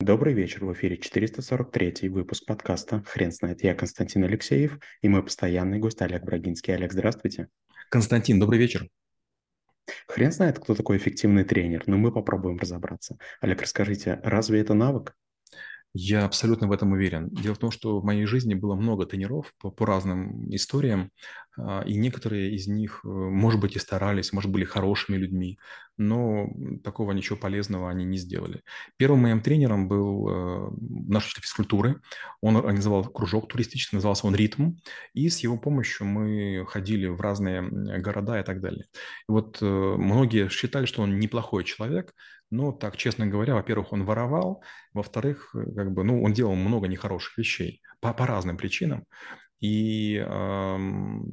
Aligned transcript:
Добрый 0.00 0.32
вечер, 0.32 0.64
в 0.64 0.72
эфире 0.74 0.96
443 0.96 2.08
выпуск 2.08 2.46
подкаста 2.46 3.02
«Хрен 3.04 3.32
знает». 3.32 3.64
Я 3.64 3.74
Константин 3.74 4.22
Алексеев 4.22 4.78
и 5.02 5.08
мой 5.08 5.24
постоянный 5.24 5.80
гость 5.80 6.00
Олег 6.02 6.22
Брагинский. 6.22 6.72
Олег, 6.72 6.92
здравствуйте. 6.92 7.48
Константин, 7.90 8.38
добрый 8.38 8.60
вечер. 8.60 8.88
Хрен 10.06 10.30
знает, 10.30 10.60
кто 10.60 10.76
такой 10.76 10.98
эффективный 10.98 11.42
тренер, 11.42 11.82
но 11.88 11.98
мы 11.98 12.12
попробуем 12.12 12.58
разобраться. 12.58 13.18
Олег, 13.40 13.60
расскажите, 13.60 14.20
разве 14.22 14.60
это 14.60 14.72
навык? 14.72 15.16
Я 15.94 16.24
абсолютно 16.24 16.68
в 16.68 16.72
этом 16.72 16.92
уверен. 16.92 17.28
Дело 17.30 17.54
в 17.54 17.58
том, 17.58 17.70
что 17.70 17.98
в 17.98 18.04
моей 18.04 18.26
жизни 18.26 18.54
было 18.54 18.74
много 18.74 19.06
тренеров 19.06 19.54
по, 19.58 19.70
по 19.70 19.86
разным 19.86 20.48
историям, 20.54 21.10
а, 21.56 21.82
и 21.82 21.96
некоторые 21.96 22.54
из 22.54 22.68
них, 22.68 23.00
э, 23.04 23.08
может 23.08 23.60
быть, 23.60 23.74
и 23.74 23.78
старались, 23.78 24.32
может, 24.32 24.50
были 24.50 24.64
хорошими 24.64 25.16
людьми, 25.16 25.58
но 25.96 26.48
такого 26.84 27.12
ничего 27.12 27.36
полезного 27.36 27.90
они 27.90 28.04
не 28.04 28.18
сделали. 28.18 28.62
Первым 28.96 29.20
моим 29.20 29.40
тренером 29.40 29.88
был 29.88 30.28
э, 30.28 30.70
наш 30.78 31.26
учитель 31.26 31.42
физкультуры. 31.42 32.00
Он 32.42 32.56
организовал 32.56 33.04
кружок 33.04 33.48
туристический, 33.48 33.96
назывался 33.96 34.26
он 34.26 34.36
«Ритм», 34.36 34.74
и 35.14 35.28
с 35.28 35.40
его 35.40 35.56
помощью 35.58 36.06
мы 36.06 36.64
ходили 36.68 37.06
в 37.06 37.20
разные 37.20 37.62
города 37.62 38.38
и 38.38 38.44
так 38.44 38.60
далее. 38.60 38.84
И 39.28 39.32
вот 39.32 39.58
э, 39.60 39.64
многие 39.64 40.48
считали, 40.50 40.86
что 40.86 41.02
он 41.02 41.18
неплохой 41.18 41.64
человек, 41.64 42.14
но 42.50 42.72
так, 42.72 42.96
честно 42.96 43.26
говоря, 43.26 43.54
во-первых, 43.54 43.92
он 43.92 44.04
воровал, 44.04 44.62
во-вторых, 44.92 45.54
как 45.76 45.92
бы, 45.92 46.04
ну, 46.04 46.22
он 46.22 46.32
делал 46.32 46.54
много 46.54 46.88
нехороших 46.88 47.38
вещей 47.38 47.82
по, 48.00 48.12
по 48.14 48.26
разным 48.26 48.56
причинам. 48.56 49.04
И 49.60 50.14
эм, 50.16 51.24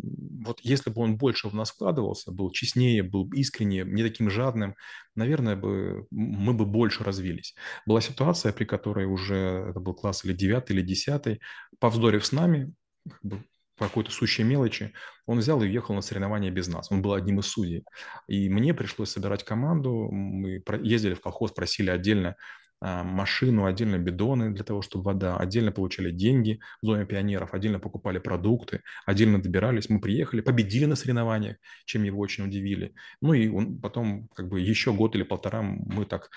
вот 0.43 0.59
если 0.61 0.89
бы 0.89 1.01
он 1.01 1.17
больше 1.17 1.47
в 1.47 1.53
нас 1.53 1.71
вкладывался, 1.71 2.31
был 2.31 2.49
честнее, 2.51 3.03
был 3.03 3.29
искренне, 3.33 3.83
не 3.85 4.01
таким 4.03 4.31
жадным, 4.31 4.75
наверное, 5.15 5.55
бы, 5.55 6.07
мы 6.09 6.53
бы 6.53 6.65
больше 6.65 7.03
развились. 7.03 7.55
Была 7.85 8.01
ситуация, 8.01 8.51
при 8.51 8.65
которой 8.65 9.05
уже, 9.05 9.67
это 9.69 9.79
был 9.79 9.93
класс 9.93 10.25
или 10.25 10.33
девятый, 10.33 10.75
или 10.75 10.81
десятый, 10.83 11.39
повздорив 11.79 12.25
с 12.25 12.31
нами, 12.31 12.73
как 13.07 13.21
бы 13.21 13.43
по 13.77 13.85
какой-то 13.85 14.11
сущей 14.11 14.43
мелочи, 14.43 14.93
он 15.25 15.39
взял 15.39 15.61
и 15.61 15.65
уехал 15.65 15.95
на 15.95 16.01
соревнования 16.01 16.51
без 16.51 16.67
нас. 16.67 16.91
Он 16.91 17.01
был 17.01 17.13
одним 17.13 17.39
из 17.39 17.47
судей. 17.47 17.83
И 18.27 18.49
мне 18.49 18.73
пришлось 18.73 19.09
собирать 19.11 19.43
команду. 19.43 20.09
Мы 20.11 20.63
ездили 20.81 21.13
в 21.13 21.21
колхоз, 21.21 21.51
просили 21.51 21.89
отдельно 21.89 22.35
а, 22.81 23.03
машину, 23.03 23.65
отдельно 23.65 23.97
бидоны 23.97 24.51
для 24.51 24.63
того, 24.63 24.81
чтобы 24.81 25.05
вода, 25.05 25.37
отдельно 25.37 25.71
получали 25.71 26.11
деньги 26.11 26.59
в 26.81 26.85
зоне 26.85 27.05
пионеров, 27.05 27.53
отдельно 27.53 27.79
покупали 27.79 28.19
продукты, 28.19 28.81
отдельно 29.05 29.41
добирались. 29.41 29.89
Мы 29.89 29.99
приехали, 29.99 30.41
победили 30.41 30.85
на 30.85 30.95
соревнованиях, 30.95 31.57
чем 31.85 32.03
его 32.03 32.19
очень 32.19 32.45
удивили. 32.45 32.93
Ну 33.21 33.33
и 33.33 33.47
он 33.47 33.79
потом 33.79 34.27
как 34.35 34.49
бы 34.49 34.59
еще 34.59 34.93
год 34.93 35.15
или 35.15 35.23
полтора 35.23 35.61
мы 35.63 36.05
так 36.05 36.29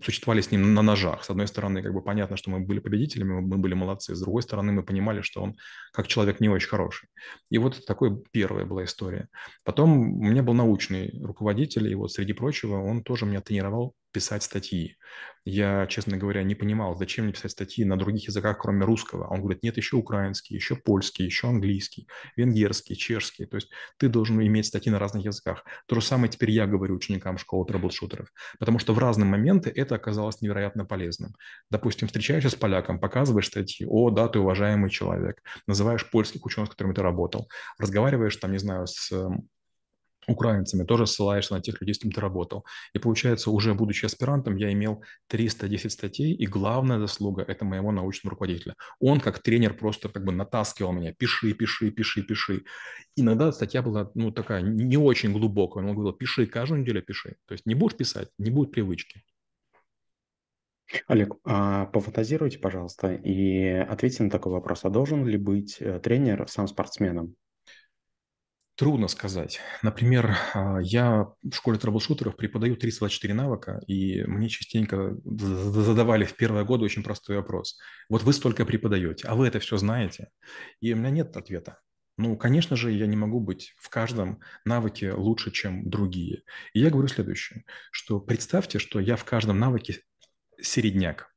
существовали 0.00 0.40
с 0.40 0.50
ним 0.50 0.74
на 0.74 0.82
ножах. 0.82 1.24
С 1.24 1.30
одной 1.30 1.46
стороны, 1.46 1.82
как 1.82 1.92
бы 1.92 2.02
понятно, 2.02 2.36
что 2.36 2.50
мы 2.50 2.60
были 2.60 2.78
победителями, 2.78 3.40
мы 3.40 3.58
были 3.58 3.74
молодцы. 3.74 4.14
С 4.14 4.20
другой 4.20 4.42
стороны, 4.42 4.72
мы 4.72 4.82
понимали, 4.82 5.20
что 5.20 5.42
он 5.42 5.56
как 5.92 6.06
человек 6.06 6.40
не 6.40 6.48
очень 6.48 6.68
хороший. 6.68 7.08
И 7.50 7.58
вот 7.58 7.84
такой 7.86 8.22
первая 8.30 8.64
была 8.64 8.84
история. 8.84 9.28
Потом 9.64 10.20
у 10.20 10.24
меня 10.24 10.42
был 10.42 10.54
научный 10.54 11.10
руководитель, 11.22 11.88
и 11.88 11.94
вот 11.94 12.12
среди 12.12 12.32
прочего 12.32 12.82
он 12.82 13.02
тоже 13.02 13.26
меня 13.26 13.40
тренировал 13.40 13.94
писать 14.12 14.42
статьи. 14.42 14.96
Я, 15.44 15.86
честно 15.88 16.16
говоря, 16.16 16.44
не 16.44 16.54
понимал, 16.54 16.96
зачем 16.96 17.24
мне 17.24 17.34
писать 17.34 17.50
статьи 17.50 17.84
на 17.84 17.98
других 17.98 18.28
языках, 18.28 18.58
кроме 18.58 18.84
русского. 18.84 19.26
Он 19.26 19.40
говорит, 19.40 19.62
нет, 19.64 19.76
еще 19.76 19.96
украинский, 19.96 20.54
еще 20.54 20.76
польский, 20.76 21.24
еще 21.24 21.48
английский, 21.48 22.06
венгерский, 22.36 22.94
чешский. 22.94 23.46
То 23.46 23.56
есть 23.56 23.68
ты 23.96 24.08
должен 24.08 24.40
иметь 24.40 24.66
статьи 24.66 24.92
на 24.92 25.00
разных 25.00 25.24
языках. 25.24 25.64
То 25.86 25.96
же 25.96 26.02
самое 26.02 26.30
теперь 26.30 26.52
я 26.52 26.66
говорю 26.66 26.94
ученикам 26.94 27.38
школы 27.38 27.66
трэблшутеров. 27.66 28.28
Потому 28.60 28.78
что 28.78 28.94
в 28.94 28.98
разные 28.98 29.26
моменты 29.26 29.72
это 29.74 29.96
оказалось 29.96 30.40
невероятно 30.42 30.84
полезным. 30.84 31.34
Допустим, 31.70 32.06
встречаешься 32.06 32.50
с 32.50 32.54
поляком, 32.54 33.00
показываешь 33.00 33.48
статьи, 33.48 33.84
о, 33.88 34.10
да, 34.10 34.28
ты 34.28 34.38
уважаемый 34.38 34.90
человек, 34.90 35.42
называешь 35.66 36.08
польских 36.08 36.46
ученых, 36.46 36.68
с 36.68 36.70
которыми 36.70 36.94
ты 36.94 37.02
работал, 37.02 37.48
разговариваешь 37.78 38.36
там, 38.36 38.52
не 38.52 38.58
знаю, 38.58 38.86
с 38.86 39.10
украинцами, 40.26 40.84
тоже 40.84 41.06
ссылаешься 41.06 41.54
на 41.54 41.60
тех 41.60 41.80
людей, 41.80 41.94
с 41.94 41.98
кем 41.98 42.12
ты 42.12 42.20
работал. 42.20 42.64
И 42.94 42.98
получается, 42.98 43.50
уже 43.50 43.74
будучи 43.74 44.04
аспирантом, 44.04 44.56
я 44.56 44.72
имел 44.72 45.02
310 45.28 45.92
статей, 45.92 46.32
и 46.32 46.46
главная 46.46 46.98
заслуга– 46.98 47.42
это 47.48 47.64
моего 47.64 47.92
научного 47.92 48.32
руководителя. 48.32 48.74
Он 49.00 49.20
как 49.20 49.42
тренер 49.42 49.74
просто 49.74 50.08
как 50.08 50.24
бы 50.24 50.32
натаскивал 50.32 50.92
меня, 50.92 51.12
пиши, 51.12 51.52
пиши, 51.54 51.90
пиши, 51.90 52.22
пиши. 52.22 52.64
Иногда 53.16 53.52
статья 53.52 53.82
была, 53.82 54.10
ну, 54.14 54.30
такая 54.30 54.62
не 54.62 54.96
очень 54.96 55.32
глубокая, 55.32 55.84
он 55.84 55.94
говорил, 55.94 56.12
пиши, 56.12 56.46
каждую 56.46 56.82
неделю 56.82 57.02
пиши. 57.02 57.36
То 57.46 57.52
есть 57.52 57.66
не 57.66 57.74
будешь 57.74 57.96
писать, 57.96 58.28
не 58.38 58.50
будет 58.50 58.72
привычки. 58.72 59.22
Олег, 61.06 61.34
а 61.44 61.86
пофантазируйте, 61.86 62.58
пожалуйста, 62.58 63.14
и 63.14 63.64
ответьте 63.66 64.24
на 64.24 64.30
такой 64.30 64.52
вопрос. 64.52 64.84
А 64.84 64.90
должен 64.90 65.26
ли 65.26 65.38
быть 65.38 65.78
э, 65.80 66.00
тренер 66.00 66.46
сам 66.48 66.68
спортсменом? 66.68 67.34
Трудно 68.82 69.06
сказать. 69.06 69.60
Например, 69.82 70.36
а, 70.54 70.80
я 70.82 71.28
в 71.40 71.54
школе 71.54 71.78
трэблшутеров 71.78 72.36
преподаю 72.36 72.74
324 72.74 73.32
навыка, 73.32 73.80
и 73.86 74.24
мне 74.24 74.48
частенько 74.48 75.16
задавали 75.24 76.24
в 76.24 76.34
первые 76.34 76.64
годы 76.64 76.84
очень 76.84 77.04
простой 77.04 77.36
вопрос. 77.36 77.78
Вот 78.08 78.24
вы 78.24 78.32
столько 78.32 78.66
преподаете, 78.66 79.28
а 79.28 79.36
вы 79.36 79.46
это 79.46 79.60
все 79.60 79.76
знаете? 79.76 80.30
И 80.80 80.92
у 80.92 80.96
меня 80.96 81.10
нет 81.10 81.36
ответа. 81.36 81.78
Ну, 82.16 82.36
конечно 82.36 82.74
же, 82.74 82.90
я 82.90 83.06
не 83.06 83.14
могу 83.14 83.38
быть 83.38 83.72
в 83.78 83.88
каждом 83.88 84.40
навыке 84.64 85.12
лучше, 85.12 85.52
чем 85.52 85.88
другие. 85.88 86.42
И 86.72 86.80
я 86.80 86.90
говорю 86.90 87.06
следующее, 87.06 87.62
что 87.92 88.18
представьте, 88.18 88.80
что 88.80 88.98
я 88.98 89.14
в 89.14 89.24
каждом 89.24 89.60
навыке 89.60 90.00
середняк, 90.60 91.32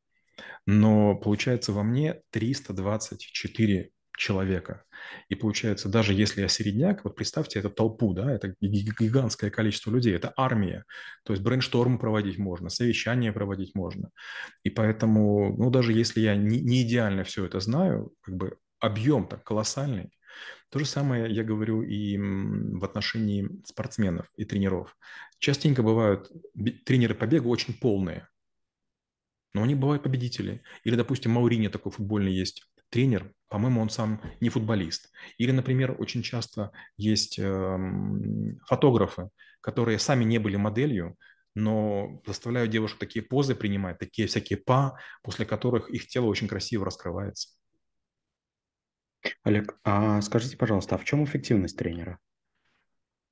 но 0.65 1.13
получается 1.13 1.73
во 1.73 1.83
мне 1.83 2.21
324 2.31 3.91
человека. 4.17 4.83
И 5.29 5.35
получается, 5.35 5.89
даже 5.89 6.13
если 6.13 6.41
я 6.41 6.47
середняк, 6.47 7.03
вот 7.03 7.15
представьте 7.15 7.59
эту 7.59 7.69
толпу, 7.69 8.13
да, 8.13 8.31
это 8.31 8.55
гигантское 8.61 9.49
количество 9.49 9.91
людей, 9.91 10.15
это 10.15 10.33
армия. 10.37 10.85
То 11.23 11.33
есть 11.33 11.43
брейнштормы 11.43 11.99
проводить 11.99 12.37
можно, 12.37 12.69
совещания 12.69 13.31
проводить 13.31 13.75
можно. 13.75 14.09
И 14.63 14.69
поэтому, 14.69 15.55
ну, 15.57 15.69
даже 15.69 15.93
если 15.93 16.21
я 16.21 16.35
не, 16.35 16.59
не 16.61 16.83
идеально 16.83 17.23
все 17.23 17.45
это 17.45 17.59
знаю, 17.59 18.13
как 18.21 18.35
бы 18.35 18.57
объем 18.79 19.27
так 19.27 19.43
колоссальный, 19.43 20.11
то 20.71 20.79
же 20.79 20.85
самое 20.85 21.33
я 21.33 21.43
говорю 21.43 21.83
и 21.83 22.17
в 22.17 22.83
отношении 22.83 23.49
спортсменов 23.65 24.27
и 24.35 24.45
тренеров. 24.45 24.97
Частенько 25.39 25.83
бывают 25.83 26.29
тренеры 26.85 27.15
по 27.15 27.25
бегу 27.25 27.49
очень 27.49 27.73
полные, 27.73 28.27
но 29.53 29.63
они 29.63 29.75
бывают 29.75 30.03
победители. 30.03 30.63
Или, 30.83 30.95
допустим, 30.95 31.31
Маурини 31.31 31.69
такой 31.69 31.91
футбольный 31.91 32.33
есть 32.33 32.67
тренер, 32.89 33.31
по-моему, 33.49 33.81
он 33.81 33.89
сам 33.89 34.21
не 34.41 34.49
футболист. 34.49 35.11
Или, 35.37 35.51
например, 35.51 35.95
очень 35.99 36.23
часто 36.23 36.71
есть 36.97 37.39
э, 37.39 37.77
фотографы, 38.65 39.29
которые 39.61 39.99
сами 39.99 40.23
не 40.23 40.39
были 40.39 40.55
моделью, 40.55 41.15
но 41.53 42.21
заставляют 42.25 42.71
девушек 42.71 42.99
такие 42.99 43.23
позы 43.23 43.55
принимать, 43.55 43.97
такие 43.97 44.27
всякие 44.27 44.57
па, 44.57 44.97
после 45.23 45.45
которых 45.45 45.89
их 45.89 46.07
тело 46.07 46.25
очень 46.25 46.47
красиво 46.47 46.85
раскрывается. 46.85 47.49
Олег, 49.43 49.77
а 49.83 50.21
скажите, 50.21 50.57
пожалуйста, 50.57 50.95
а 50.95 50.97
в 50.97 51.05
чем 51.05 51.23
эффективность 51.23 51.77
тренера? 51.77 52.19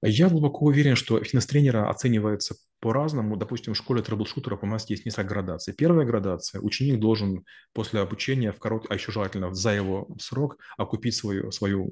Я 0.02 0.30
глубоко 0.30 0.66
уверен, 0.66 0.96
что 0.96 1.18
эффективность 1.18 1.50
тренера 1.50 1.90
оценивается 1.90 2.56
по-разному. 2.84 3.38
Допустим, 3.38 3.74
в 3.74 3.78
школе 3.78 4.02
трэблшутеров 4.02 4.62
у 4.62 4.66
нас 4.66 4.90
есть 4.90 5.06
несколько 5.06 5.30
градаций. 5.30 5.74
Первая 5.74 6.06
градация– 6.06 6.60
ученик 6.64 7.00
должен 7.00 7.46
после 7.74 8.02
обучения, 8.02 8.52
в 8.52 8.60
корот... 8.60 8.88
а 8.90 8.96
еще 8.96 9.14
желательно 9.14 9.54
за 9.54 9.72
его 9.72 10.10
срок, 10.20 10.58
окупить 10.78 11.16
свою, 11.16 11.52
свою 11.52 11.90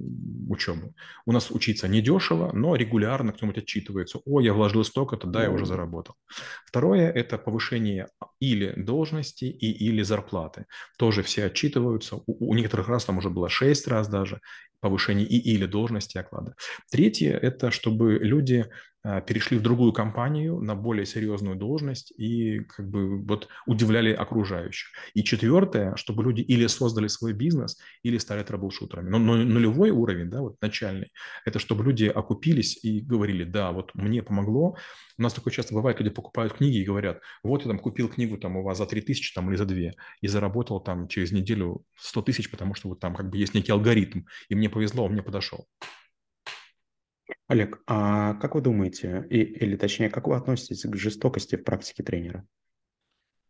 учебу. 0.49 0.93
У 1.25 1.31
нас 1.31 1.49
учиться 1.49 1.87
недешево, 1.87 2.51
но 2.53 2.75
регулярно 2.75 3.31
кто-нибудь 3.31 3.63
отчитывается. 3.63 4.19
О, 4.25 4.41
я 4.41 4.53
вложил 4.53 4.83
столько-то, 4.83 5.27
да, 5.27 5.43
я 5.43 5.51
уже 5.51 5.65
заработал. 5.65 6.15
Второе– 6.65 7.09
это 7.15 7.37
повышение 7.37 8.07
или 8.41 8.73
должности 8.75 9.45
и 9.45 9.71
или 9.71 10.03
зарплаты. 10.03 10.65
Тоже 10.97 11.23
все 11.23 11.45
отчитываются. 11.45 12.17
У, 12.17 12.51
у 12.51 12.53
некоторых 12.53 12.89
раз 12.89 13.05
там 13.05 13.17
уже 13.17 13.29
было 13.29 13.47
6 13.47 13.87
раз 13.87 14.09
даже 14.09 14.41
повышение 14.81 15.25
и 15.25 15.37
или 15.37 15.67
должности 15.67 16.17
оклада. 16.17 16.55
Третье– 16.91 17.37
это 17.41 17.71
чтобы 17.71 18.19
люди 18.19 18.65
перешли 19.03 19.57
в 19.57 19.61
другую 19.61 19.93
компанию 19.93 20.59
на 20.59 20.75
более 20.75 21.05
серьезную 21.05 21.55
должность 21.55 22.11
и 22.17 22.59
как 22.59 22.89
бы 22.89 23.23
вот 23.23 23.47
удивляли 23.65 24.13
окружающих. 24.13 24.89
И 25.13 25.23
четвертое, 25.23 25.95
чтобы 25.95 26.23
люди 26.23 26.41
или 26.41 26.67
создали 26.67 27.07
свой 27.07 27.33
бизнес, 27.33 27.79
или 28.03 28.17
стали 28.17 28.43
трэблшутерами. 28.43 29.09
Но, 29.09 29.17
но 29.17 29.37
нулевой 29.37 29.89
уровень, 29.89 30.29
да, 30.29 30.41
вот 30.41 30.61
начальный, 30.61 31.11
это 31.45 31.59
чтобы 31.59 31.83
люди 31.83 32.05
окупились 32.05 32.83
и 32.83 33.01
говорили, 33.01 33.43
да, 33.43 33.71
вот 33.71 33.93
мне 33.95 34.21
помогло. 34.21 34.75
У 35.17 35.21
нас 35.21 35.33
такое 35.33 35.53
часто 35.53 35.73
бывает, 35.73 35.99
люди 35.99 36.13
покупают 36.13 36.53
книги 36.53 36.77
и 36.77 36.83
говорят, 36.83 37.21
вот 37.43 37.61
я 37.61 37.67
там 37.67 37.79
купил 37.79 38.07
книгу 38.07 38.37
там 38.37 38.57
у 38.57 38.63
вас 38.63 38.77
за 38.77 38.85
3 38.85 39.01
тысячи 39.01 39.33
там, 39.33 39.49
или 39.49 39.57
за 39.57 39.65
2 39.65 39.91
и 40.21 40.27
заработал 40.27 40.79
там 40.79 41.07
через 41.07 41.31
неделю 41.31 41.83
100 41.97 42.21
тысяч, 42.23 42.51
потому 42.51 42.75
что 42.75 42.89
вот 42.89 42.99
там 42.99 43.15
как 43.15 43.29
бы 43.29 43.37
есть 43.37 43.53
некий 43.53 43.71
алгоритм, 43.71 44.21
и 44.49 44.55
мне 44.55 44.69
повезло, 44.69 45.05
он 45.05 45.13
мне 45.13 45.23
подошел. 45.23 45.67
Олег, 47.47 47.81
а 47.85 48.35
как 48.35 48.55
вы 48.55 48.61
думаете, 48.61 49.25
и, 49.29 49.41
или 49.41 49.75
точнее, 49.75 50.09
как 50.09 50.27
вы 50.27 50.35
относитесь 50.35 50.83
к 50.83 50.95
жестокости 50.95 51.55
в 51.55 51.63
практике 51.63 52.03
тренера? 52.03 52.45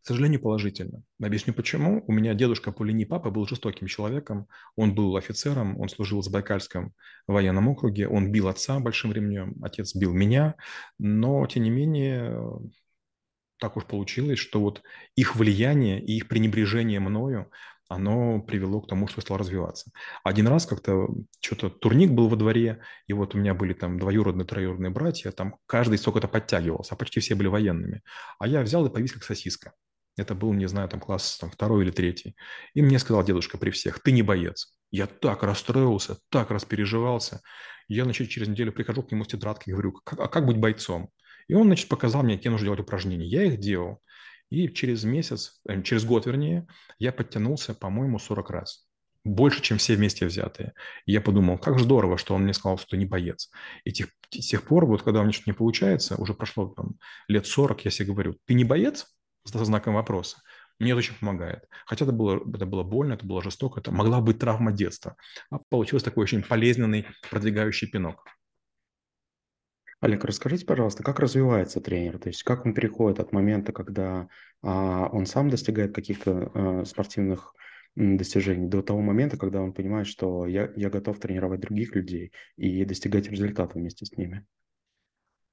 К 0.02 0.06
сожалению, 0.06 0.40
положительно. 0.40 1.04
Объясню 1.22 1.54
почему. 1.54 2.04
У 2.08 2.12
меня 2.12 2.34
дедушка 2.34 2.72
по 2.72 2.82
линии 2.82 3.04
папы 3.04 3.30
был 3.30 3.46
жестоким 3.46 3.86
человеком. 3.86 4.48
Он 4.74 4.96
был 4.96 5.16
офицером, 5.16 5.78
он 5.78 5.88
служил 5.88 6.20
в 6.20 6.24
Забайкальском 6.24 6.92
военном 7.28 7.68
округе, 7.68 8.08
он 8.08 8.32
бил 8.32 8.48
отца 8.48 8.80
большим 8.80 9.12
ремнем, 9.12 9.54
отец 9.62 9.94
бил 9.94 10.12
меня, 10.12 10.56
но, 10.98 11.46
тем 11.46 11.62
не 11.62 11.70
менее, 11.70 12.36
так 13.60 13.76
уж 13.76 13.84
получилось, 13.84 14.40
что 14.40 14.60
вот 14.60 14.82
их 15.14 15.36
влияние 15.36 16.04
и 16.04 16.16
их 16.16 16.26
пренебрежение 16.26 16.98
мною 16.98 17.52
оно 17.94 18.40
привело 18.40 18.80
к 18.80 18.88
тому, 18.88 19.08
что 19.08 19.20
стал 19.20 19.36
развиваться. 19.36 19.90
Один 20.24 20.48
раз 20.48 20.66
как-то 20.66 21.08
что-то 21.40 21.70
турник 21.70 22.10
был 22.10 22.28
во 22.28 22.36
дворе, 22.36 22.80
и 23.06 23.12
вот 23.12 23.34
у 23.34 23.38
меня 23.38 23.54
были 23.54 23.72
там 23.72 23.98
двоюродные, 23.98 24.46
троюродные 24.46 24.90
братья, 24.90 25.30
там 25.30 25.56
каждый 25.66 25.98
сколько-то 25.98 26.28
подтягивался, 26.28 26.94
а 26.94 26.96
почти 26.96 27.20
все 27.20 27.34
были 27.34 27.48
военными. 27.48 28.02
А 28.38 28.46
я 28.46 28.62
взял 28.62 28.86
и 28.86 28.90
повис 28.90 29.12
как 29.12 29.24
сосиска. 29.24 29.72
Это 30.16 30.34
был, 30.34 30.52
не 30.52 30.66
знаю, 30.68 30.88
там 30.88 31.00
класс 31.00 31.38
там, 31.38 31.50
второй 31.50 31.84
или 31.84 31.90
третий. 31.90 32.36
И 32.74 32.82
мне 32.82 32.98
сказал 32.98 33.24
дедушка 33.24 33.56
при 33.58 33.70
всех, 33.70 34.00
ты 34.00 34.12
не 34.12 34.22
боец. 34.22 34.76
Я 34.90 35.06
так 35.06 35.42
расстроился, 35.42 36.18
так 36.28 36.50
распереживался. 36.50 37.40
Я, 37.88 38.04
значит, 38.04 38.28
через 38.28 38.48
неделю 38.48 38.72
прихожу 38.72 39.02
к 39.02 39.10
нему 39.10 39.24
с 39.24 39.28
тетрадкой 39.28 39.70
и 39.70 39.74
говорю, 39.74 39.98
а 40.04 40.28
как 40.28 40.46
быть 40.46 40.58
бойцом? 40.58 41.10
И 41.48 41.54
он, 41.54 41.66
значит, 41.66 41.88
показал 41.88 42.22
мне, 42.22 42.36
какие 42.36 42.50
нужно 42.50 42.66
делать 42.66 42.80
упражнения. 42.80 43.26
Я 43.26 43.44
их 43.44 43.58
делал. 43.58 44.00
И 44.52 44.68
через 44.68 45.04
месяц, 45.04 45.62
э, 45.66 45.80
через 45.82 46.04
год, 46.04 46.26
вернее, 46.26 46.66
я 46.98 47.10
подтянулся, 47.10 47.72
по-моему, 47.72 48.18
40 48.18 48.50
раз. 48.50 48.86
Больше, 49.24 49.62
чем 49.62 49.78
все 49.78 49.94
вместе 49.94 50.26
взятые. 50.26 50.74
И 51.06 51.12
я 51.12 51.22
подумал, 51.22 51.56
как 51.56 51.80
здорово, 51.80 52.18
что 52.18 52.34
он 52.34 52.42
мне 52.42 52.52
сказал, 52.52 52.76
что 52.76 52.88
ты 52.88 52.96
не 52.98 53.06
боец. 53.06 53.50
И 53.84 53.92
тех, 53.92 54.08
с 54.30 54.46
тех 54.46 54.62
пор, 54.64 54.84
вот 54.84 55.02
когда 55.02 55.20
у 55.20 55.22
меня 55.22 55.32
что-то 55.32 55.50
не 55.50 55.56
получается, 55.56 56.16
уже 56.16 56.34
прошло 56.34 56.66
там, 56.66 56.96
лет 57.28 57.46
40, 57.46 57.86
я 57.86 57.90
себе 57.90 58.12
говорю, 58.12 58.36
ты 58.44 58.52
не 58.52 58.64
боец? 58.64 59.06
С 59.44 59.52
знаком 59.64 59.94
вопроса. 59.94 60.42
Мне 60.78 60.90
это 60.90 60.98
очень 60.98 61.14
помогает. 61.14 61.64
Хотя 61.86 62.04
это 62.04 62.12
было, 62.12 62.42
это 62.54 62.66
было 62.66 62.82
больно, 62.82 63.14
это 63.14 63.24
было 63.24 63.42
жестоко, 63.42 63.80
это 63.80 63.90
могла 63.90 64.20
быть 64.20 64.38
травма 64.38 64.70
детства. 64.70 65.16
А 65.50 65.60
получился 65.70 66.04
такой 66.04 66.24
очень 66.24 66.42
полезный, 66.42 67.06
продвигающий 67.30 67.88
пинок. 67.88 68.26
Олег, 70.02 70.24
расскажите, 70.24 70.66
пожалуйста, 70.66 71.04
как 71.04 71.20
развивается 71.20 71.80
тренер? 71.80 72.18
То 72.18 72.28
есть 72.28 72.42
как 72.42 72.66
он 72.66 72.74
переходит 72.74 73.20
от 73.20 73.30
момента, 73.30 73.72
когда 73.72 74.26
а, 74.60 75.08
он 75.12 75.26
сам 75.26 75.48
достигает 75.48 75.94
каких-то 75.94 76.50
а, 76.54 76.84
спортивных 76.84 77.54
достижений, 77.94 78.66
до 78.66 78.82
того 78.82 79.00
момента, 79.00 79.36
когда 79.36 79.60
он 79.60 79.72
понимает, 79.72 80.08
что 80.08 80.44
я, 80.46 80.72
я 80.74 80.90
готов 80.90 81.20
тренировать 81.20 81.60
других 81.60 81.94
людей 81.94 82.32
и 82.56 82.84
достигать 82.84 83.28
результата 83.28 83.78
вместе 83.78 84.04
с 84.04 84.16
ними? 84.16 84.44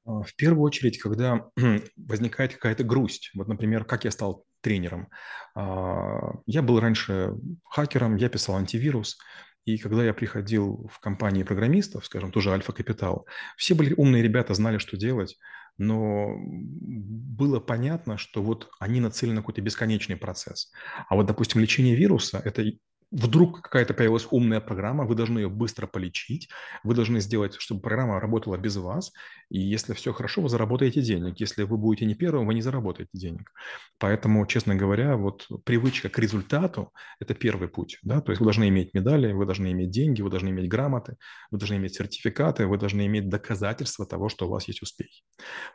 А, 0.06 0.24
в 0.24 0.36
первую 0.36 0.64
очередь, 0.64 0.98
когда 0.98 1.52
возникает 1.96 2.54
какая-то 2.54 2.84
грусть. 2.84 3.30
Вот, 3.36 3.48
например, 3.48 3.86
как 3.86 4.04
я 4.04 4.10
стал 4.10 4.46
тренером. 4.62 5.10
А, 5.54 6.34
я 6.48 6.64
был 6.64 6.80
раньше 6.80 7.34
хакером, 7.66 8.16
я 8.16 8.30
писал 8.30 8.56
антивирус, 8.56 9.20
и 9.74 9.78
когда 9.78 10.04
я 10.04 10.14
приходил 10.14 10.90
в 10.92 11.00
компании 11.00 11.44
программистов, 11.44 12.06
скажем, 12.06 12.32
тоже 12.32 12.52
Альфа 12.52 12.72
Капитал, 12.72 13.26
все 13.58 13.76
были 13.76 13.94
умные 13.96 14.24
ребята, 14.24 14.54
знали, 14.54 14.78
что 14.78 14.98
делать, 14.98 15.38
но 15.78 16.36
было 16.38 17.60
понятно, 17.60 18.18
что 18.18 18.44
вот 18.44 18.70
они 18.80 19.00
нацелены 19.00 19.36
на 19.36 19.42
какой-то 19.42 19.62
бесконечный 19.62 20.18
процесс. 20.18 20.72
А 21.08 21.16
вот, 21.16 21.26
допустим, 21.26 21.62
лечение 21.62 21.96
вируса– 21.96 22.42
это 22.46 22.64
вдруг 23.12 23.62
какая-то 23.62 23.94
появилась 23.94 24.28
умная 24.30 24.62
программа, 24.62 25.06
вы 25.06 25.16
должны 25.16 25.40
ее 25.40 25.50
быстро 25.50 25.88
полечить, 25.88 26.50
вы 26.84 26.94
должны 26.94 27.20
сделать, 27.20 27.56
чтобы 27.60 27.82
программа 27.82 28.20
работала 28.20 28.58
без 28.58 28.78
вас, 28.78 29.12
и 29.50 29.60
если 29.60 29.94
все 29.94 30.14
хорошо, 30.14 30.42
вы 30.42 30.50
заработаете 30.50 31.02
денег. 31.02 31.40
Если 31.40 31.64
вы 31.64 31.78
будете 31.78 32.06
не 32.06 32.14
первым, 32.14 32.46
вы 32.46 32.54
не 32.54 32.62
заработаете 32.62 33.12
денег. 33.14 33.52
Поэтому, 33.98 34.46
честно 34.46 34.76
говоря, 34.76 35.18
вот 35.18 35.48
привычка 35.66 36.10
к 36.10 36.20
результату– 36.20 36.94
это 37.20 37.34
первый 37.34 37.68
путь. 37.68 37.98
Да? 38.04 38.22
То 38.22 38.32
есть 38.32 38.40
вы 38.40 38.46
должны 38.46 38.70
иметь 38.70 38.94
медали, 38.94 39.32
вы 39.32 39.46
должны 39.46 39.72
иметь 39.72 39.90
деньги, 39.90 40.22
вы 40.22 40.30
должны 40.30 40.50
иметь 40.50 40.70
грамоты, 40.70 41.18
вы 41.50 41.58
должны 41.58 41.76
иметь 41.76 41.96
сертификаты, 41.96 42.68
вы 42.68 42.78
должны 42.78 43.08
иметь 43.08 43.30
доказательства 43.30 44.06
того, 44.06 44.30
что 44.30 44.46
у 44.48 44.50
вас 44.50 44.68
есть 44.68 44.84
успех. 44.84 45.10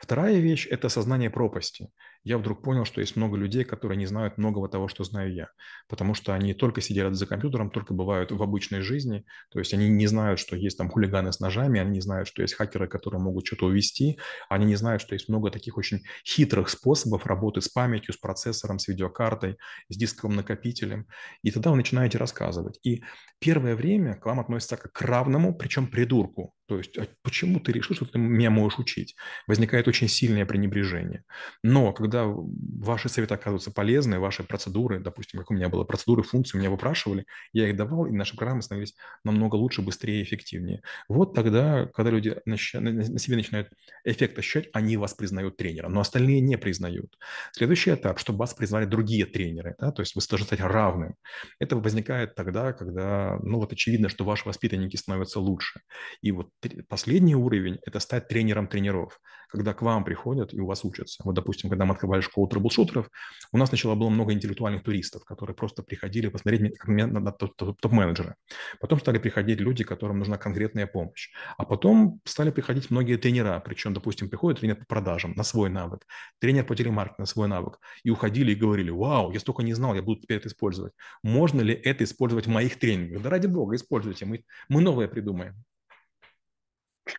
Вторая 0.00 0.38
вещь– 0.38 0.69
это 0.70 0.88
сознание 0.88 1.31
пропасти. 1.31 1.88
Я 2.22 2.38
вдруг 2.38 2.62
понял, 2.62 2.84
что 2.84 3.00
есть 3.00 3.16
много 3.16 3.36
людей, 3.36 3.64
которые 3.64 3.98
не 3.98 4.06
знают 4.06 4.38
многого 4.38 4.69
того, 4.69 4.88
что 4.88 5.04
знаю 5.04 5.34
я, 5.34 5.48
потому 5.88 6.14
что 6.14 6.32
они 6.32 6.54
только 6.54 6.81
сидят 6.81 7.14
за 7.16 7.23
компьютером, 7.26 7.70
только 7.70 7.94
бывают 7.94 8.30
в 8.30 8.42
обычной 8.42 8.80
жизни, 8.80 9.24
то 9.50 9.58
есть 9.58 9.72
они 9.74 9.88
не 9.88 10.06
знают, 10.06 10.38
что 10.38 10.56
есть 10.56 10.78
там 10.78 10.90
хулиганы 10.90 11.32
с 11.32 11.40
ножами, 11.40 11.80
они 11.80 11.90
не 11.90 12.00
знают, 12.00 12.28
что 12.28 12.42
есть 12.42 12.54
хакеры, 12.54 12.88
которые 12.88 13.20
могут 13.20 13.46
что-то 13.46 13.66
увести, 13.66 14.18
они 14.48 14.66
не 14.66 14.76
знают, 14.76 15.02
что 15.02 15.14
есть 15.14 15.28
много 15.28 15.50
таких 15.50 15.76
очень 15.76 16.02
хитрых 16.26 16.68
способов 16.68 17.26
работы 17.26 17.60
с 17.60 17.68
памятью, 17.68 18.14
с 18.14 18.16
процессором, 18.16 18.78
с 18.78 18.88
видеокартой, 18.88 19.56
с 19.88 19.96
дисковым 19.96 20.36
накопителем, 20.36 21.06
и 21.42 21.50
тогда 21.50 21.70
вы 21.70 21.76
начинаете 21.76 22.18
рассказывать. 22.18 22.78
И 22.82 23.02
первое 23.38 23.76
время 23.76 24.14
к 24.14 24.26
вам 24.26 24.40
относится 24.40 24.76
как 24.76 24.92
к 24.92 25.02
равному, 25.02 25.54
причем 25.54 25.86
придурку, 25.86 26.54
то 26.66 26.78
есть, 26.78 26.96
а 26.96 27.06
почему 27.22 27.61
ты 27.61 27.72
решил, 27.72 27.94
что 27.94 28.06
ты 28.06 28.19
меня 28.19 28.50
можешь 28.50 28.78
учить? 28.78 29.16
Возникает 29.46 29.87
очень 29.87 30.08
сильное 30.08 30.46
пренебрежение. 30.46 31.25
Но 31.62 31.93
когда 31.93 32.25
ваши 32.26 33.08
советы 33.08 33.34
оказываются 33.34 33.70
полезны, 33.70 34.19
ваши 34.19 34.44
процедуры, 34.44 34.99
допустим, 35.00 35.40
как 35.40 35.50
у 35.50 35.55
меня 35.55 35.69
была 35.69 35.84
процедуры, 35.84 36.22
функции, 36.22 36.56
меня 36.56 36.70
выпрашивали, 36.70 37.26
я 37.52 37.69
их 37.69 37.76
давал, 37.76 38.06
и 38.06 38.12
наши 38.12 38.34
программы 38.37 38.62
становились 38.62 38.94
намного 39.25 39.56
лучше, 39.56 39.82
быстрее 39.82 40.22
эффективнее. 40.22 40.81
Вот 41.08 41.34
тогда, 41.34 41.87
когда 41.87 42.11
люди 42.11 42.37
на 42.46 42.56
себе 42.56 43.37
начинают 43.37 43.69
эффект 44.05 44.38
ощущать, 44.38 44.69
они 44.72 44.96
вас 44.96 45.12
признают 45.12 45.58
тренером, 45.58 45.93
но 45.93 46.00
остальные 46.00 46.40
не 46.40 46.56
признают. 46.56 47.19
Следующий 47.52 47.93
этап, 47.93 48.19
чтобы 48.19 48.38
вас 48.38 48.55
признали 48.55 48.87
другие 48.87 49.26
тренеры, 49.26 49.75
да, 49.78 49.93
то 49.93 50.00
есть 50.00 50.14
вы 50.14 50.22
должны 50.28 50.46
стать 50.46 50.60
равным. 50.60 51.14
Это 51.58 51.76
возникает 51.76 52.34
тогда, 52.34 52.72
когда, 52.72 53.38
ну 53.43 53.58
вот 53.58 53.72
очевидно, 53.72 54.08
что 54.08 54.25
ваши 54.25 54.46
воспитанники 54.46 54.96
становятся 54.96 55.40
лучше. 55.40 55.81
И 56.22 56.32
вот 56.32 56.49
последний 56.88 57.34
уровень– 57.34 57.78
это 57.87 58.00
стать 58.00 58.28
тренером 58.28 58.66
тренеров, 58.66 59.20
когда 59.49 59.72
к 59.72 59.82
вам 59.82 60.05
приходят 60.05 60.52
и 60.52 60.61
у 60.61 60.66
вас 60.66 60.84
учатся. 60.84 61.22
Вот, 61.25 61.34
допустим, 61.34 61.70
когда 61.70 61.84
мы 61.84 61.94
открывали 61.94 62.20
школу 62.20 62.49
трэблшутеров, 62.49 63.08
у 63.52 63.58
нас 63.58 63.69
сначала 63.69 63.94
было 63.94 64.08
много 64.08 64.32
интеллектуальных 64.32 64.82
туристов, 64.82 65.25
которые 65.25 65.55
просто 65.55 65.82
приходили 65.82 66.28
посмотреть 66.28 66.75
на 66.87 67.32
топ-менеджера. 67.32 68.34
Потом 68.81 68.99
стали 68.99 69.19
приходить 69.19 69.61
люди, 69.61 69.84
которым 69.84 70.19
нужна 70.19 70.38
конкретная 70.38 70.87
помощь. 70.87 71.31
А 71.56 71.64
потом 71.64 72.20
стали 72.25 72.50
приходить 72.50 72.90
многие 72.90 73.17
тренера, 73.17 73.62
причем, 73.64 73.94
допустим, 73.94 74.28
приходит 74.28 74.60
тренер 74.60 74.76
по 74.76 74.87
продажам 74.87 75.34
на 75.37 75.44
свой 75.44 75.70
навык, 75.70 76.05
тренер 76.40 76.64
по 76.64 76.75
телемаркетингу 76.75 77.22
на 77.22 77.26
свой 77.26 77.49
навык, 77.49 77.78
и 78.02 78.10
уходили 78.10 78.52
и 78.52 78.56
говорили, 78.56 78.90
вау, 78.90 79.31
я 79.31 79.40
столько 79.40 79.62
не 79.62 79.75
знал, 79.75 79.94
я 79.94 80.02
буду 80.02 80.20
теперь 80.20 80.38
это 80.38 80.49
использовать. 80.49 80.93
Можно 81.22 81.60
ли 81.60 81.75
это 81.75 82.02
использовать 82.05 82.46
в 82.46 82.50
моих 82.50 82.79
тренингах? 82.79 83.22
Да 83.22 83.31
ради 83.31 83.46
бога, 83.46 83.77
используйте, 83.77 84.27
мы, 84.27 84.44
мы 84.69 84.81
новое 84.81 85.06
придумаем. 85.06 85.65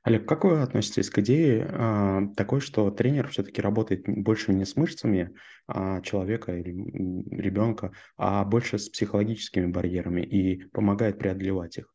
Олег, 0.04 0.28
как 0.28 0.44
вы 0.44 0.62
относитесь 0.62 1.10
к 1.10 1.20
идее 1.20 1.68
а, 1.70 2.22
такой, 2.36 2.60
что 2.60 2.90
тренер 2.90 3.30
все-таки 3.30 3.62
работает 3.62 4.04
больше 4.08 4.52
не 4.52 4.66
с 4.66 4.76
мышцами 4.76 5.36
а, 5.68 6.02
человека 6.02 6.58
или 6.58 6.72
ребенка, 7.36 7.92
а 8.18 8.44
больше 8.46 8.80
с 8.80 8.90
психологическими 8.90 9.68
барьерами 9.68 10.22
и 10.22 10.66
помогает 10.70 11.20
преодолевать 11.20 11.78
их? 11.78 11.94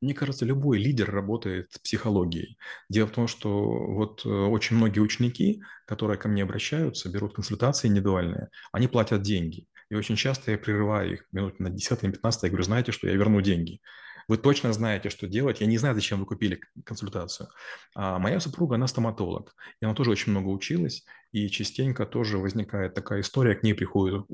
Мне 0.00 0.14
кажется, 0.14 0.44
любой 0.44 0.78
лидер 0.78 1.10
работает 1.10 1.72
с 1.72 1.78
психологией. 1.78 2.56
Дело 2.88 3.08
в 3.08 3.12
том, 3.12 3.26
что 3.26 3.64
вот 3.64 4.24
э, 4.24 4.28
очень 4.28 4.76
многие 4.76 5.00
ученики, 5.00 5.60
которые 5.86 6.18
ко 6.18 6.28
мне 6.28 6.44
обращаются, 6.44 7.10
берут 7.10 7.34
консультации 7.34 7.88
индивидуальные, 7.88 8.48
они 8.70 8.86
платят 8.86 9.22
деньги. 9.22 9.66
И 9.90 9.96
очень 9.96 10.14
часто 10.14 10.52
я 10.52 10.58
прерываю 10.58 11.14
их 11.14 11.24
минут 11.32 11.58
на 11.58 11.68
10-15, 11.68 12.38
я 12.42 12.48
говорю, 12.48 12.62
знаете, 12.62 12.92
что 12.92 13.08
я 13.08 13.14
верну 13.14 13.40
деньги 13.40 13.80
вы 14.28 14.36
точно 14.36 14.72
знаете, 14.72 15.08
что 15.10 15.26
делать. 15.26 15.60
Я 15.60 15.66
не 15.66 15.78
знаю, 15.78 15.94
зачем 15.94 16.20
вы 16.20 16.26
купили 16.26 16.60
консультацию. 16.84 17.48
А 17.94 18.18
моя 18.18 18.40
супруга, 18.40 18.76
она 18.76 18.86
стоматолог, 18.86 19.54
и 19.80 19.84
она 19.84 19.94
тоже 19.94 20.10
очень 20.10 20.32
много 20.32 20.48
училась, 20.48 21.04
и 21.32 21.48
частенько 21.48 22.06
тоже 22.06 22.38
возникает 22.38 22.94
такая 22.94 23.22
история, 23.22 23.54
к 23.54 23.62
ней 23.62 23.74
приходят 23.74 24.26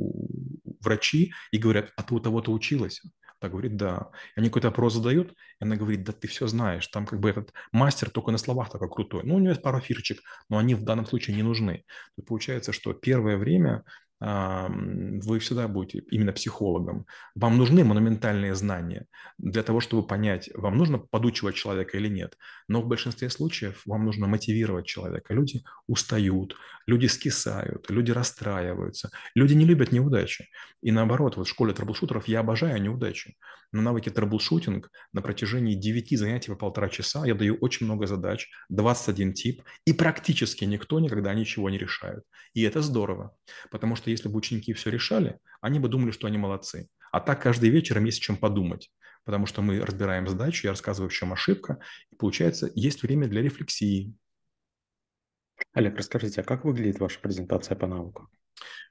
врачи 0.80 1.32
и 1.52 1.58
говорят, 1.58 1.92
а 1.96 2.02
ты 2.02 2.14
у 2.14 2.20
того-то 2.20 2.52
училась? 2.52 3.02
Та 3.40 3.48
говорит, 3.48 3.76
да. 3.76 4.10
И 4.36 4.40
они 4.40 4.48
какой-то 4.48 4.68
опрос 4.68 4.94
задают, 4.94 5.32
и 5.32 5.34
она 5.60 5.76
говорит, 5.76 6.04
да 6.04 6.12
ты 6.12 6.28
все 6.28 6.46
знаешь, 6.46 6.86
там 6.88 7.06
как 7.06 7.20
бы 7.20 7.30
этот 7.30 7.52
мастер 7.72 8.10
только 8.10 8.30
на 8.30 8.38
словах 8.38 8.70
такой 8.70 8.88
крутой. 8.88 9.22
Ну, 9.24 9.36
у 9.36 9.38
него 9.38 9.50
есть 9.50 9.62
пару 9.62 9.80
фишечек, 9.80 10.20
но 10.48 10.58
они 10.58 10.74
в 10.74 10.82
данном 10.82 11.06
случае 11.06 11.36
не 11.36 11.42
нужны. 11.42 11.84
То 12.16 12.22
получается, 12.22 12.72
что 12.72 12.92
первое 12.94 13.36
время 13.36 13.84
вы 14.26 15.38
всегда 15.38 15.68
будете 15.68 15.98
именно 16.10 16.32
психологом. 16.32 17.06
Вам 17.34 17.58
нужны 17.58 17.84
монументальные 17.84 18.54
знания 18.54 19.06
для 19.38 19.62
того, 19.62 19.80
чтобы 19.80 20.06
понять, 20.06 20.50
вам 20.54 20.78
нужно 20.78 20.98
подучивать 20.98 21.56
человека 21.56 21.98
или 21.98 22.08
нет. 22.08 22.38
Но 22.68 22.80
в 22.80 22.86
большинстве 22.86 23.28
случаев 23.28 23.82
вам 23.84 24.04
нужно 24.06 24.26
мотивировать 24.26 24.86
человека. 24.86 25.34
Люди 25.34 25.62
устают, 25.86 26.56
люди 26.86 27.06
скисают, 27.06 27.90
люди 27.90 28.12
расстраиваются, 28.12 29.10
люди 29.34 29.52
не 29.52 29.66
любят 29.66 29.92
неудачи. 29.92 30.48
И 30.80 30.90
наоборот, 30.90 31.36
вот 31.36 31.46
в 31.46 31.50
школе 31.50 31.74
troubleshooter 31.74 32.20
ов 32.20 32.26
я 32.26 32.40
обожаю 32.40 32.80
неудачи. 32.80 33.36
На 33.72 33.82
навыке 33.82 34.10
troubleshooting 34.10 34.90
на 35.12 35.20
протяжении 35.20 35.74
9 35.74 36.18
занятий 36.18 36.52
по 36.52 36.56
полтора 36.56 36.88
часа 36.88 37.26
я 37.26 37.34
даю 37.34 37.56
очень 37.56 37.86
много 37.86 38.06
задач, 38.06 38.48
21 38.68 39.32
тип, 39.32 39.62
и 39.84 39.92
практически 39.92 40.64
никто 40.64 41.00
никогда 41.00 41.34
ничего 41.34 41.68
не 41.70 41.78
решает. 41.78 42.22
И 42.54 42.62
это 42.62 42.82
здорово, 42.82 43.36
потому 43.70 43.96
что 43.96 44.13
если 44.14 44.28
бы 44.28 44.36
ученики 44.36 44.72
все 44.72 44.90
решали, 44.90 45.38
они 45.60 45.78
бы 45.78 45.88
думали, 45.88 46.10
что 46.10 46.26
они 46.26 46.38
молодцы. 46.38 46.88
А 47.12 47.20
так 47.20 47.42
каждый 47.42 47.70
вечер 47.70 47.98
им 47.98 48.04
есть 48.04 48.20
чем 48.20 48.36
подумать, 48.36 48.90
потому 49.24 49.46
что 49.46 49.62
мы 49.62 49.80
разбираем 49.80 50.26
задачу, 50.26 50.66
я 50.66 50.72
рассказываю, 50.72 51.10
в 51.10 51.12
чем 51.12 51.32
ошибка, 51.32 51.78
и 52.10 52.16
получается, 52.16 52.70
есть 52.74 53.02
время 53.02 53.28
для 53.28 53.42
рефлексии. 53.42 54.14
Олег, 55.72 55.96
расскажите, 55.96 56.40
а 56.40 56.44
как 56.44 56.64
выглядит 56.64 56.98
ваша 56.98 57.20
презентация 57.20 57.76
по 57.76 57.86
навыку? 57.86 58.28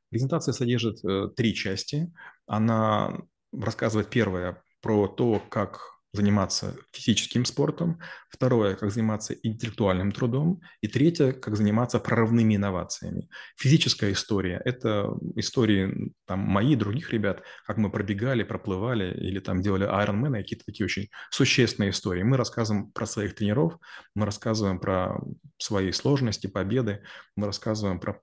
Презентация 0.10 0.53
содержит 0.53 1.03
э, 1.03 1.30
три 1.36 1.53
части. 1.53 2.13
Она 2.46 3.20
рассказывает 3.51 4.10
первое 4.10 4.63
про 4.82 5.08
то, 5.08 5.42
как 5.50 5.92
заниматься 6.13 6.77
физическим 6.91 7.43
спортом, 7.43 8.00
второе, 8.29 8.75
как 8.75 8.91
заниматься 8.91 9.34
интеллектуальным 9.34 10.12
трудом, 10.12 10.62
и 10.82 10.88
третье, 10.88 11.34
как 11.34 11.58
заниматься 11.58 12.00
прорывными 12.00 12.55
инновациями. 12.55 13.27
Физическая 13.58 14.12
история– 14.12 14.62
это 14.65 15.10
истории 15.36 16.13
там, 16.27 16.39
мои, 16.39 16.75
других 16.75 17.12
ребят, 17.12 17.41
как 17.65 17.77
мы 17.77 17.91
пробегали, 17.91 18.43
проплывали 18.43 19.12
или 19.13 19.39
там 19.39 19.62
делали 19.62 19.88
Ironman, 19.88 20.38
какие-то 20.38 20.65
такие 20.65 20.86
очень 20.86 21.10
существенные 21.32 21.89
истории. 21.89 22.22
Мы 22.22 22.38
рассказываем 22.38 22.91
про 22.91 23.08
своих 23.08 23.34
тренеров, 23.34 23.79
мы 24.13 24.25
рассказываем 24.25 24.79
про 24.79 25.20
свои 25.58 25.91
сложности, 25.91 26.46
победы, 26.46 27.01
мы 27.36 27.48
рассказываем 27.48 28.00
про 28.00 28.22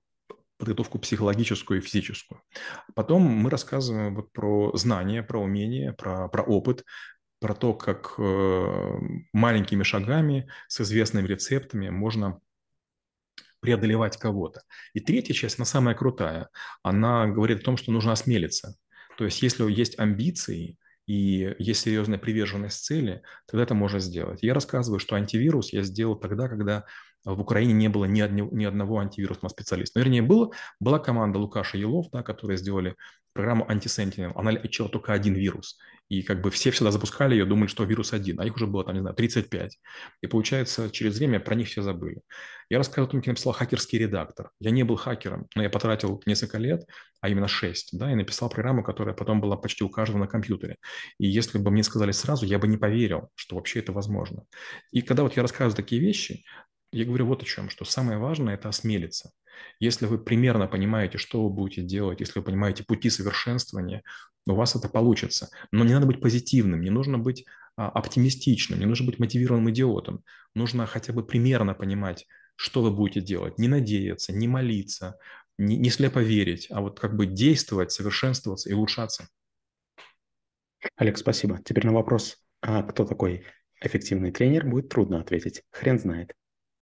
подготовку 0.59 0.99
психологическую 0.99 1.81
и 1.81 1.83
физическую. 1.83 2.43
Потом 2.95 3.23
мы 3.23 3.51
рассказываем 3.51 4.15
вот 4.15 4.31
про 4.33 4.77
знания, 4.77 5.23
про 5.23 5.43
умения, 5.43 5.93
про, 5.93 6.29
про 6.29 6.43
опыт, 6.43 6.85
про 7.41 7.55
то, 7.55 7.75
как 7.75 8.15
э, 8.19 8.99
маленькими 9.33 9.83
шагами 9.83 10.49
с 10.69 10.81
известными 10.83 11.27
рецептами 11.27 11.89
можно 11.89 12.41
преодолевать 13.61 14.17
кого-то. 14.17 14.63
И 14.95 15.01
третья 15.01 15.35
часть, 15.35 15.59
она 15.59 15.67
самая 15.67 15.95
крутая, 15.95 16.49
она 16.83 17.27
говорит 17.27 17.61
о 17.61 17.65
том, 17.65 17.77
что 17.77 17.93
нужно 17.93 18.13
осмелиться. 18.13 18.77
То 19.19 19.25
есть 19.25 19.43
если 19.43 19.71
есть 19.71 19.99
амбиции 19.99 20.79
и 21.07 21.55
есть 21.59 21.81
серьезная 21.81 22.19
приверженность 22.19 22.85
цели, 22.85 23.23
тогда 23.47 23.65
это 23.65 23.75
можно 23.75 23.99
сделать. 23.99 24.43
Я 24.43 24.55
рассказываю, 24.55 25.01
что 25.01 25.17
антивирус 25.17 25.73
я 25.73 25.83
сделал 25.83 26.17
тогда, 26.17 26.49
когда 26.49 26.85
в 27.25 27.41
Украине 27.41 27.73
не 27.73 27.89
было 27.89 28.07
ни, 28.07 28.21
одни, 28.21 28.43
ни 28.43 28.65
одного 28.65 28.99
антивирусного 28.99 29.51
специалиста. 29.51 29.99
Ну, 29.99 30.05
вернее, 30.05 30.23
было, 30.23 30.51
была 30.79 30.99
команда 30.99 31.39
Лукаша 31.39 31.77
Елов, 31.79 32.11
да, 32.11 32.23
которые 32.23 32.57
сделали 32.57 32.97
программу 33.33 33.67
Anti-Sentinel. 33.69 34.33
Она 34.35 34.51
лечила 34.51 34.89
только 34.89 35.13
один 35.13 35.35
вирус. 35.35 35.79
И 36.09 36.23
как 36.23 36.41
бы 36.41 36.51
все 36.51 36.73
всегда 36.73 36.91
запускали 36.91 37.35
ее, 37.35 37.45
думали, 37.45 37.69
что 37.69 37.85
вирус 37.85 38.13
один, 38.13 38.41
а 38.41 38.45
их 38.45 38.57
уже 38.57 38.67
было, 38.67 38.85
там, 38.85 38.95
не 38.95 39.01
знаю, 39.01 39.15
35. 39.15 39.79
И 40.23 40.27
получается, 40.27 40.91
через 40.91 41.17
время 41.19 41.39
про 41.39 41.55
них 41.55 41.69
все 41.69 41.83
забыли. 41.83 42.23
Я 42.69 42.79
рассказывал, 42.79 43.07
о 43.07 43.11
том, 43.11 43.21
как 43.21 43.27
я 43.29 43.33
написал 43.33 43.53
хакерский 43.53 43.99
редактор. 43.99 44.51
Я 44.59 44.73
не 44.73 44.83
был 44.83 44.97
хакером, 44.97 45.47
но 45.55 45.63
я 45.63 45.71
потратил 45.71 46.21
несколько 46.27 46.59
лет, 46.59 46.85
а 47.21 47.29
именно 47.29 47.47
6, 47.47 47.97
да, 47.97 48.11
и 48.11 48.17
написал 48.17 48.49
программу, 48.49 48.83
которая 48.83 49.15
потом 49.15 49.41
была 49.41 49.57
почти 49.57 49.85
у 49.85 49.89
каждого 49.89 50.19
на 50.19 50.27
компьютере. 50.27 50.79
И 51.19 51.29
если 51.29 51.59
бы 51.59 51.71
мне 51.71 51.85
сказали 51.85 52.11
сразу, 52.11 52.45
я 52.45 52.59
бы 52.59 52.67
не 52.67 52.77
поверил, 52.77 53.29
что 53.37 53.55
вообще 53.55 53.79
это 53.79 53.93
возможно. 53.93 54.45
И 54.91 55.03
когда 55.03 55.23
вот 55.23 55.37
я 55.37 55.43
рассказываю 55.43 55.77
такие 55.77 56.01
вещи, 56.01 56.45
я 56.93 57.05
говорю 57.05 57.27
вот 57.27 57.43
о 57.43 57.47
чем, 57.47 57.71
что 57.71 57.85
самое 57.85 58.19
важное– 58.19 58.55
это 58.57 58.69
осмелиться. 58.69 59.33
Если 59.79 60.07
вы 60.07 60.19
примерно 60.19 60.67
понимаете, 60.67 61.19
что 61.19 61.43
вы 61.45 61.51
будете 61.51 61.83
делать, 61.83 62.21
если 62.21 62.39
вы 62.39 62.45
понимаете 62.45 62.85
пути 62.85 63.11
совершенствования, 63.11 64.03
у 64.47 64.55
вас 64.55 64.75
это 64.75 64.89
получится. 64.89 65.51
Но 65.71 65.85
не 65.85 65.93
надо 65.93 66.07
быть 66.07 66.21
позитивным, 66.21 66.81
не 66.81 66.91
нужно 66.91 67.19
быть 67.19 67.45
а, 67.77 67.89
оптимистичным, 67.89 68.81
не 68.81 68.87
нужно 68.87 69.07
быть 69.07 69.19
мотивированным 69.19 69.71
идиотом. 69.71 70.25
Нужно 70.55 70.87
хотя 70.87 71.13
бы 71.13 71.25
примерно 71.25 71.75
понимать, 71.75 72.27
что 72.57 72.83
вы 72.83 72.91
будете 72.91 73.21
делать. 73.21 73.59
Не 73.59 73.69
надеяться, 73.69 74.33
не 74.33 74.49
молиться, 74.49 75.19
не, 75.59 75.77
не 75.77 75.91
слепо 75.91 76.19
верить, 76.21 76.69
а 76.71 76.81
вот 76.81 76.99
как 76.99 77.17
бы 77.17 77.27
действовать, 77.27 77.93
совершенствоваться 77.93 78.71
и 78.71 78.73
улучшаться. 78.73 79.29
Олег, 80.97 81.19
спасибо. 81.19 81.61
Теперь 81.65 81.87
на 81.87 81.93
вопрос, 81.93 82.39
а 82.63 82.83
кто 82.83 83.05
такой 83.05 83.45
эффективный 83.83 84.33
тренер, 84.33 84.67
будет 84.67 84.89
трудно 84.89 85.21
ответить. 85.21 85.63
Хрен 85.71 85.99
знает. 85.99 86.33